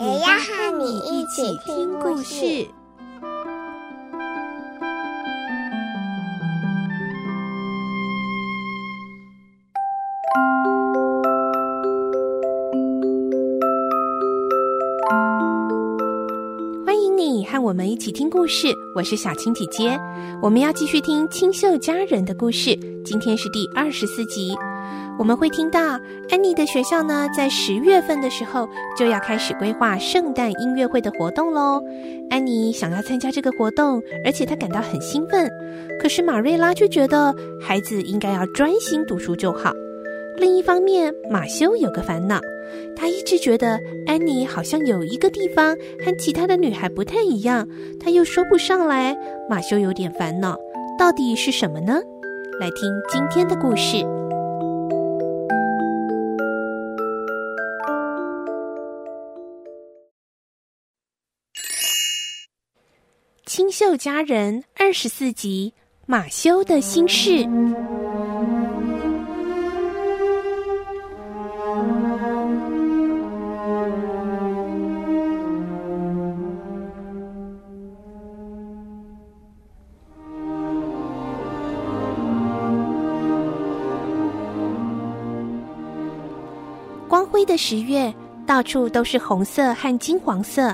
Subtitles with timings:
[0.00, 2.66] 也要和你一起听故事。
[16.86, 20.00] 欢迎你和我们一起听故事，我是小青姐姐。
[20.42, 24.56] 我们要继续听清秀佳人的故事，今天是第二十四集。
[25.18, 31.82] 我们会听到安妮的学校呢，在十月份的时候就要开始规划圣诞音乐会的活动喽。
[32.30, 35.50] 安妮想要参加这个活动，而且她感到很兴奋。
[36.00, 39.72] 可是马瑞拉却觉得孩子应该要专心读书就好。
[40.36, 42.40] 另一方面，马修有个烦恼，
[42.96, 47.68] 他一直觉得安妮好像有一个地方和其他的女孩不太一样，
[48.02, 49.14] 他又说不上来。
[49.50, 50.56] 马修有点烦恼，
[50.98, 52.00] 到底是什么呢？
[52.58, 54.19] 来听今天的故事。
[63.50, 65.74] 清秀佳人二十四集，
[66.06, 67.42] 马修的心事。
[87.08, 88.14] 光辉的十月，
[88.46, 90.72] 到处都是红色和金黄色，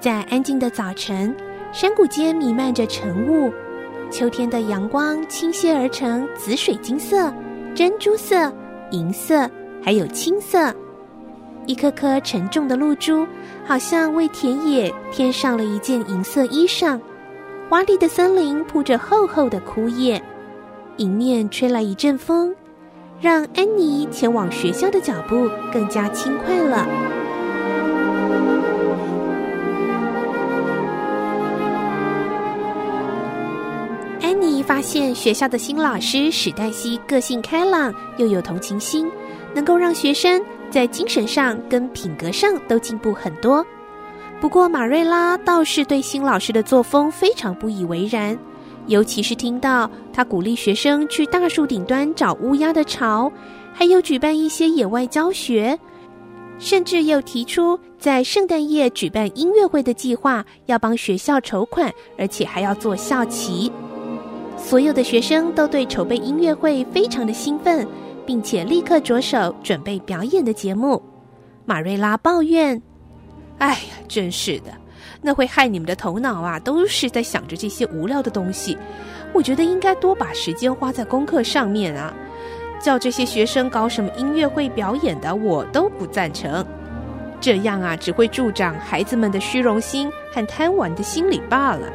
[0.00, 1.36] 在安静的早晨。
[1.70, 3.52] 山谷间弥漫着晨雾，
[4.10, 7.32] 秋天的阳光倾泻而成紫水晶色、
[7.74, 8.50] 珍珠色、
[8.90, 9.48] 银色，
[9.82, 10.74] 还有青色。
[11.66, 13.26] 一颗颗沉重的露珠，
[13.66, 16.98] 好像为田野添上了一件银色衣裳。
[17.68, 20.20] 华丽的森林铺着厚厚的枯叶，
[20.96, 22.54] 迎面吹来一阵风，
[23.20, 26.88] 让安妮前往学校的脚步更加轻快了。
[34.68, 39.10] 发现学校的新老师史黛西个性开朗，又有同情心，
[39.54, 40.38] 能够让学生
[40.70, 43.66] 在精神上跟品格上都进步很多。
[44.42, 48.38] 不过马瑞拉倒是对新老师的作风非常不以为然，
[48.88, 53.32] 尤其是听到他鼓励学生去大树顶端找乌鸦的巢，
[53.72, 55.78] 还有举办一些野外教学，
[56.58, 63.72] 甚至又提出在圣诞夜举办音乐会的计划，要帮学校筹款，而且还要做校旗。
[64.58, 67.86] 所有的学生都对筹备音乐会非常的兴奋，
[68.26, 71.02] 并且立刻着手准备表演的节目。
[71.64, 72.82] 马瑞拉抱怨
[73.58, 74.72] ：“哎呀，真是的，
[75.22, 78.76] 那会害你们的头脑啊，都是在想着这些无聊的东西。
[79.32, 82.12] 我觉得应该多把时间花在功课上面啊！
[82.80, 86.66] 叫这些学生搞什么音乐会表演的，我都不赞成。
[87.40, 91.86] 这样啊，只会助长孩子们的虚荣心和贪玩的心理罢了。”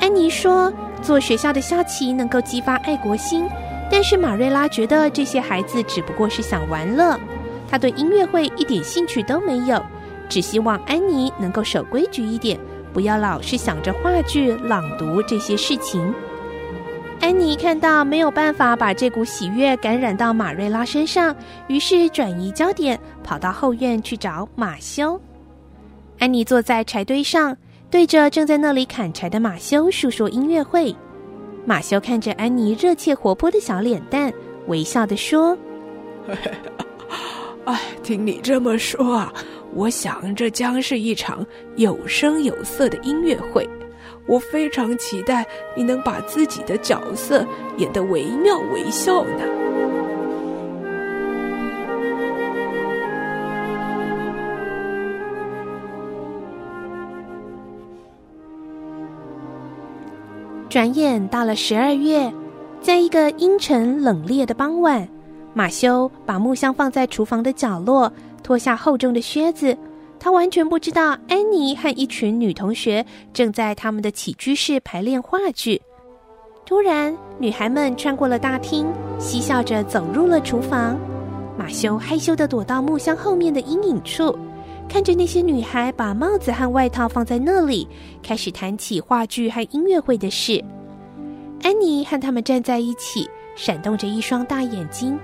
[0.00, 0.72] 安妮说。
[1.04, 3.46] 做学校的校旗能够激发爱国心，
[3.90, 7.20] 但是马瑞拉觉得这些孩子只不过是想玩乐，
[7.70, 9.80] 他对音乐会一点兴趣都没有，
[10.28, 12.58] 只希望安妮能够守规矩一点，
[12.92, 16.12] 不要老是想着话剧、朗读这些事情。
[17.20, 21.36] 安妮看到没有办法把这股喜悦感染到马瑞拉身上，
[21.68, 25.20] 于是转移焦点，跑到后院去找马修。
[26.18, 27.56] 安妮坐在柴堆上。
[27.94, 30.92] 对着正在那里砍柴的马修述说音乐会，
[31.64, 34.32] 马修看着安妮热切活泼的小脸蛋，
[34.66, 35.56] 微笑地说
[37.66, 39.32] ：“哎，听你这么说啊，
[39.74, 41.46] 我想这将是一场
[41.76, 43.64] 有声有色的音乐会。
[44.26, 49.44] 我非常期待你能把自己的角色演得惟妙惟肖呢。”
[60.74, 62.32] 转眼到了十二月，
[62.80, 65.08] 在一个阴沉冷冽的傍晚，
[65.52, 68.12] 马修把木箱放在厨房的角落，
[68.42, 69.78] 脱下厚重的靴子。
[70.18, 75.80] 他完全不知道安妮和一群女同学正在他们的起居室排练话剧。
[76.66, 78.84] 突然，女孩们穿过了大厅，
[79.20, 80.98] 嬉笑着走入了厨房。
[81.56, 84.36] 马修害羞地躲到木箱后面的阴影处，
[84.88, 87.88] 看着那些女孩把帽子和外套放在那里，
[88.22, 90.62] 开始谈起话剧和音乐会的事。
[91.62, 95.18] 安妮和他们站在一起，闪动着一双大眼睛。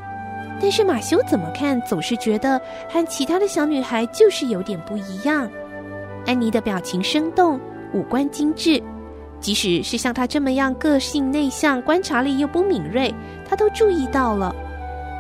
[0.60, 5.48] 但是马修怎么看总是觉得和其他的小女孩就是有点不一样。
[6.26, 7.58] 安妮的表情生动，
[7.94, 8.82] 五官精致，
[9.40, 13.14] 即使是像她这么样个性内向、观察力又不敏锐，
[13.48, 14.54] 她都注意到了。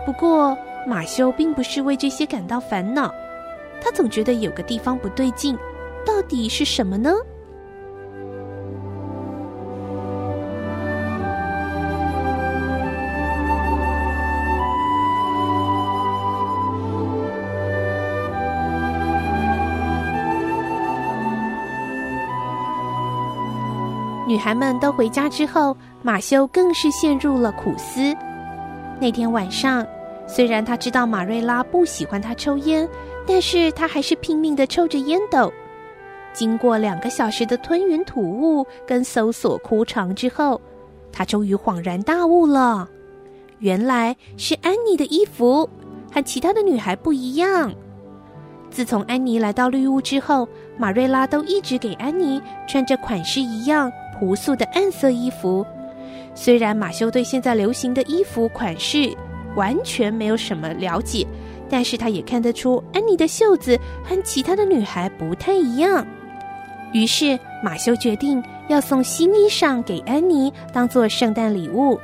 [0.04, 0.56] 不过
[0.86, 3.10] 马修并不是为这些感到烦恼，
[3.80, 5.56] 他总觉得有个地方不对劲，
[6.06, 7.12] 到底是什么呢？
[24.26, 28.14] 女孩们都回家之后，马修更是陷入了苦思。
[29.00, 29.84] 那天晚上，
[30.28, 32.88] 虽然他知道马瑞拉不喜欢他抽烟，
[33.26, 35.52] 但是他还是拼命的抽着烟斗。
[36.32, 40.60] 经过两个小时的吞云吐雾跟搜索枯肠之后，
[41.12, 42.88] 他终于恍然大悟了。
[43.58, 45.68] 原来是安妮的衣服
[46.12, 47.72] 和其他的女孩不一样。
[48.70, 53.90] 自从安妮来到绿屋之后，马瑞拉都一直给安妮穿着款式一样。
[54.18, 55.64] 朴素的暗色衣服，
[56.34, 59.10] 虽然马修对现在流行的衣服款式
[59.56, 61.26] 完全没有什么了解，
[61.70, 66.04] 但是他也看得出安妮的袖子和其他的女孩不太一样。
[66.92, 71.98] 于是马修决定要送新衣裳给安妮，当做圣诞礼物。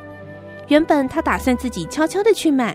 [0.68, 2.74] 原本他打算自己悄悄的去买，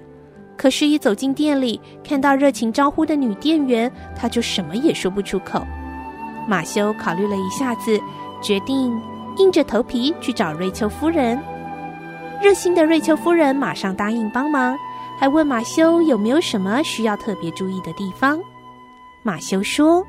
[0.57, 5.65] 可是，一走进店里，看到热情招呼的女店员，他就什么也说不出口。
[6.47, 7.97] 马修考虑了一下子，
[8.43, 8.91] 决定。
[9.38, 11.41] 硬着头皮去找瑞秋夫人，
[12.41, 14.77] 热心的瑞秋夫人马上答应帮忙，
[15.21, 18.41] 还问马修有没有什么需要特别注意的地方。
[19.21, 20.03] 马修说：“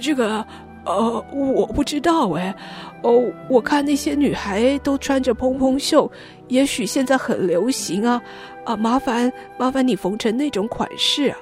[0.00, 0.42] 这个，
[0.86, 2.56] 呃，我不知道哎，
[3.02, 6.10] 哦，我看那些女孩都穿着蓬蓬袖，
[6.48, 8.22] 也许现在很流行啊，
[8.64, 11.36] 啊，麻烦麻烦你缝成那种款式啊。”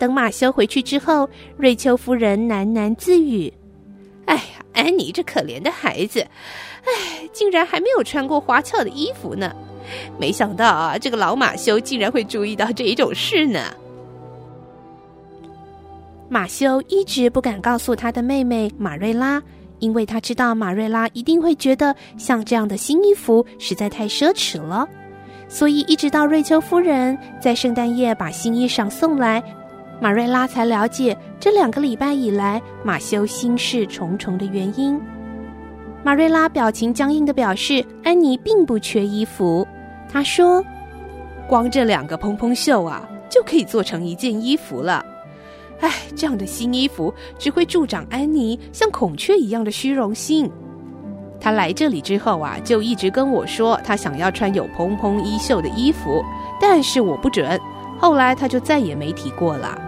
[0.00, 3.52] 等马修回去之后，瑞秋夫人喃喃自语。
[4.24, 4.42] 哎呀，
[4.72, 6.26] 安妮这可怜的孩子，
[6.86, 9.54] 哎，竟然还没有穿过花俏的衣服呢！
[10.18, 13.60] 没想到啊，这个老马修竟然会注意到这一种事呢。
[16.28, 19.40] 马修一直不敢告诉他的妹妹马瑞拉，
[19.78, 24.88] 因为他知道马瑞拉一定会觉得像这样的新衣服实在太奢侈了，
[25.48, 29.42] 所以一直到瑞秋夫人在圣诞夜把新衣裳送来。
[30.00, 35.00] 马瑞拉才了解这两个礼拜以来马修心事重重的原因。
[36.02, 39.66] 马瑞拉表情僵硬地表示，安妮并不缺衣服。
[40.10, 40.64] 他说
[41.48, 45.04] ：“光这两个蓬蓬袖啊，就可以做成一件衣服了。
[45.80, 50.50] 哎，这样的新衣服只会助长安妮像孔雀一样的虚荣心。
[51.40, 56.24] 他来这里之后啊，就一直跟我说，他想要穿有蓬蓬衣袖的衣服，
[56.60, 57.60] 但是我不准。”
[57.98, 59.80] 后来他就再也没提过了。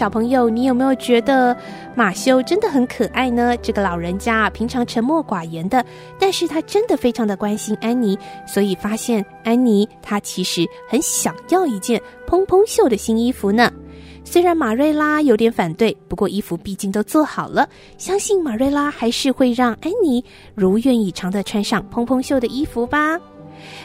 [0.00, 1.54] 小朋友，你有没有觉得
[1.94, 3.54] 马修真的很可爱呢？
[3.58, 5.84] 这个老人家啊平常沉默寡言的，
[6.18, 13.70] 但是他真的非常的关心安妮，所以发现安妮她其实很想要一件蓬蓬袖的新衣服呢。
[14.24, 23.20] 虽然马瑞拉有点反对，不过衣服毕竟都做好了，相信马瑞拉还是会让安妮如愿以偿的穿上蓬蓬袖的衣服吧。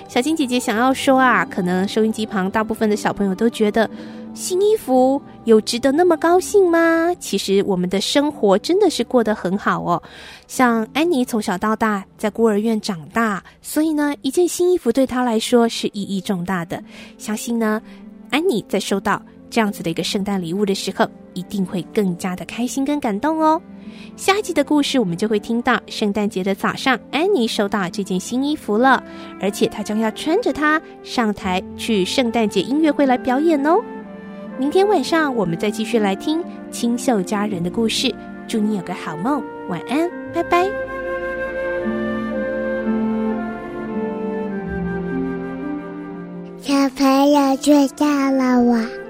[0.08, 3.90] 小金姐姐想要说啊，可能收音机旁大部分的小朋友都觉得，
[4.36, 7.16] 新衣服有值得那么高兴吗？
[7.22, 10.04] 其实我们的生活真的是过得很好哦。
[10.46, 16.84] 像安妮从小到大在孤儿院长大，所以呢，一件新衣服对她来说是意义重大的。
[17.18, 17.82] 相信呢，
[18.30, 19.22] 安妮在收到。
[19.48, 23.62] 这样子的一个圣诞礼物的时候，一定会更加的开心跟感动哦。
[24.18, 29.02] 下一集的故事，我们就会听到圣诞节的早上，安妮收到这件新衣服了，
[29.40, 33.82] 而且她将要穿着它上台去圣诞节音乐会来表演哦。
[34.58, 38.14] 明天晚上我们再继续来听清秀佳人的故事。
[38.48, 40.66] 祝你有个好梦，晚安，拜拜。
[46.62, 49.05] 小朋友睡觉了，晚安。